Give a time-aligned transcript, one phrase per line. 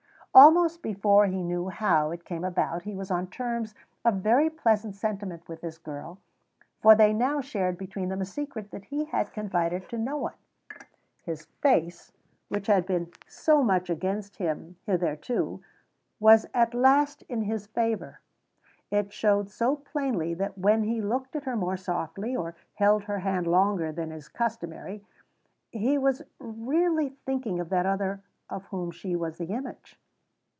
[0.33, 4.95] Almost before he knew how it came about, he was on terms of very pleasant
[4.95, 6.19] sentiment with this girl,
[6.81, 10.37] for they now shared between them a secret that he had confided to no other.
[11.25, 12.13] His face,
[12.47, 15.61] which had been so much against him hitherto,
[16.17, 18.21] was at last in his favour;
[18.89, 23.19] it showed so plainly that when he looked at her more softly or held her
[23.19, 25.03] hand longer than is customary,
[25.73, 29.97] he was really thinking of that other of whom she was the image.